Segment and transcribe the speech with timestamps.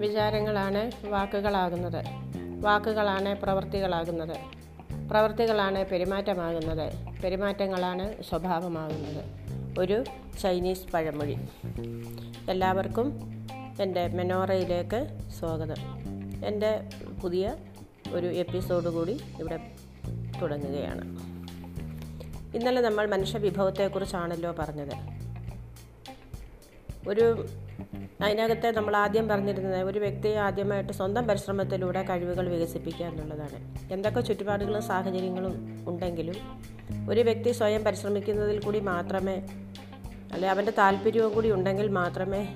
[0.00, 2.02] വിചാരങ്ങളാണ് വാക്കുകളാകുന്നത്.
[2.60, 4.36] വാക്കുകളാണ് പ്രവൃത്തികളാകുന്നത്
[5.10, 6.92] പ്രവൃത്തികളാണ് പെരുമാറ്റമാകുന്നത്.
[7.22, 9.24] പെരുമാറ്റങ്ങളാണ് സ്വഭാവമാകുന്നത്.
[9.80, 10.04] ഒരു
[10.42, 11.36] ചൈനീസ് പഴമൊഴി.
[12.50, 13.20] എല്ലാവർക്കും
[13.80, 15.76] എന്റെ മെനോറയിലേക്ക് സ്വാഗതം.
[16.46, 16.88] എന്റെ
[17.22, 17.54] പുതിയ
[18.12, 19.58] ഒരു എപ്പിസോഡ് കൂടി ഇവിടെ
[20.42, 21.04] തുടങ്ങുകയാണ്.
[22.56, 25.20] ഇന്നലെ നമ്മൾ മനുഷ്യവിഭവത്തെക്കുറിച്ചാണല്ലോ പറഞ്ഞത്.
[27.08, 27.46] ഒരു
[28.22, 33.76] അതിനകത്തെ നമ്മൾ ആദ്യം പറഞ്ഞിരുന്നത് ഒരു വ്യക്തി ആദ്യമായിട്ട് സ്വന്തം പരിശ്രമത്തിലൂടെ കഴിവുകൾ വികസിപ്പിക്കുക എന്നുള്ളതാണ്.
[33.92, 36.34] എന്തൊക്കെ ചുറ്റുപാടുകളും സാഹചര്യങ്ങളും ഉണ്ടെങ്കിലും
[37.10, 39.42] ഒരു വ്യക്തി സ്വയം പരിശ്രമിക്കുന്നതിൽ കൂടി മാത്രമേ
[40.32, 42.48] അല്ലെ അവന്റെ താല്പര്യവും കൂടി ഉണ്ടെങ്കിൽ മാത്രമേ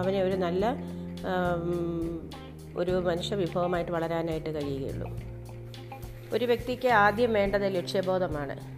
[0.00, 0.76] അവനെ ഒരു നല്ല
[2.76, 5.08] ഒരു മനുഷ്യ വിഭവമായിട്ട് വളരാനായിട്ട് കഴിയുകയുള്ളൂ.
[6.34, 8.73] ഒരു വ്യക്തിക്ക് ആദ്യം വേണ്ടത് ലക്ഷ്യബോധമാണ്.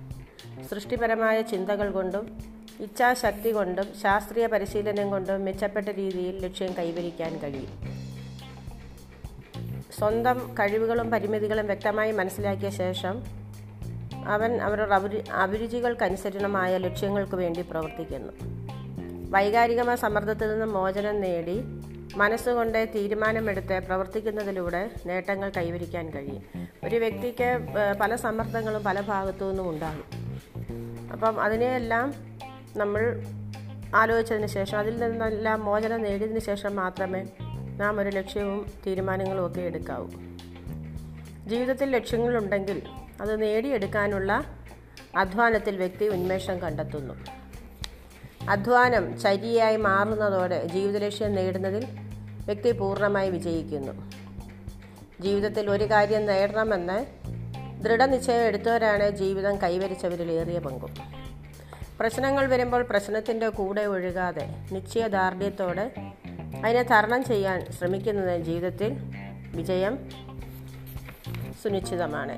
[0.66, 2.38] സൃഷ്ടിപരമായ ചിന്തകൾ കൊണ്ടും
[2.80, 7.96] ഇച്ഛാശക്തി കൊണ്ടും ശാസ്ത്രീയ പരിശീലനം കൊണ്ടും മെച്ചപ്പെട്ട രീതിയിൽ ലക്ഷ്യം കൈവരിക്കാൻ കഴിയും.
[9.99, 13.23] സ്വന്തം കഴിവുകളും പരിമിതികളും വ്യക്തമായി മനസ്സിലാക്കിയ ശേഷം
[14.26, 18.32] അവൻ അവരുടെ അഭിരു അഭിരുചികൾക്കനുസരണമായ ലക്ഷ്യങ്ങൾക്ക് വേണ്ടി പ്രവർത്തിക്കുന്നു.
[19.30, 21.60] വൈകാരികമായ സമ്മർദ്ദത്തിൽ നിന്ന് മോചനം നേടി
[22.16, 26.43] മനസ്സുകൊണ്ട് തീരുമാനമെടുത്ത് പ്രവർത്തിക്കുന്നതിലൂടെ നേട്ടങ്ങൾ കൈവരിക്കാൻ കഴിയും.
[26.85, 27.59] ഒരു വ്യക്തിക്ക്
[28.01, 30.26] പല സമ്മർദ്ദങ്ങളും പല ഭാഗത്തു നിന്നും ഉണ്ടാകും.
[31.12, 32.15] അപ്പം അതിനെയെല്ലാം
[32.76, 33.23] നമ്മൾ
[33.95, 37.26] ആലോചിച്ചതിന് ശേഷം അതിൽ നിന്നെല്ലാം മോചനം നേടിയതിന് ശേഷം മാത്രമേ
[37.76, 40.09] നാം ഒരു ലക്ഷ്യവും തീരുമാനങ്ങളും ഒക്കെ എടുക്കാവൂ.
[41.46, 42.82] ജീവിതത്തിൽ ലക്ഷ്യങ്ങളുണ്ടെങ്കിൽ
[43.21, 44.45] അത് നേടിയെടുക്കാനുള്ള
[45.16, 47.15] അധ്വാനത്തിൽ വ്യക്തി ഉന്മേഷം കണ്ടെത്തുന്നു.
[48.51, 51.87] അധ്വാനം ചര്യയായി മാറുന്നതോടെ ജീവിത ലക്ഷ്യം നേടുന്നതിൽ
[52.46, 54.10] വ്യക്തി പൂർണമായി വിജയിക്കുന്നു.
[55.20, 57.26] ജീവിതത്തിൽ ഒരു കാര്യം നേടണമെന്ന്
[57.82, 60.95] ദൃഢനിശ്ചയം എടുത്തവരാണ് ജീവിതം കൈവരിച്ചവരിൽ ഏറിയ പങ്കും.
[62.01, 65.93] പ്രശ്നങ്ങൾ വരുമ്പോൾ പ്രശ്നത്തിന്റെ കൂടെ ഒഴുകാതെ നിശ്ചയദാർഢ്യത്തോടെ
[66.65, 68.92] അതിനെ തരണം ചെയ്യാൻ ശ്രമിക്കുന്നത് ജീവിതത്തിൽ
[69.56, 70.09] വിജയം
[71.62, 72.37] സുനിശ്ചിതമാണ്.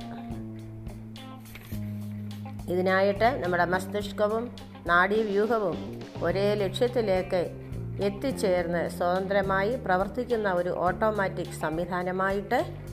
[2.71, 4.57] ഇതിനായിട്ട് നമ്മുടെ മസ്തിഷ്കവും
[4.87, 7.69] നാഡീവ്യൂഹവും ഒരേ ലക്ഷ്യത്തിലേക്ക്
[8.03, 12.89] എത്തിച്ചേർന്ന് സ്വതന്ത്രമായി പ്രവർത്തിക്കുന്ന ഒരു ഓട്ടോമാറ്റിക് സംവിധാനമായിട്ട്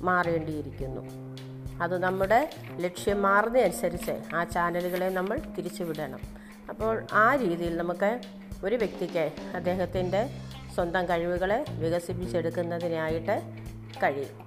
[0.00, 1.02] മാറേണ്ടിയിരിക്കുന്നു.
[1.82, 6.20] അത് നമ്മുടെ ലക്ഷ്യം മാറുന്നതനുസരിച്ച് ആ ചാനലുകളെ നമ്മൾ തിരിച്ചുവിടണം.
[6.68, 8.20] അപ്പോൾ ആ രീതിയിൽ നമുക്ക്
[8.64, 10.30] ഒരു വ്യക്തിക്ക് അദ്ദേഹത്തിന്റെ
[10.74, 13.42] സ്വന്തം കഴിവുകളെ വികസിപ്പിച്ചെടുക്കുന്നതിനായിട്ട്
[14.02, 14.43] കഴിയും.